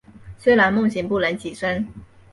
[0.39, 1.87] 虽然梦醒不忍起身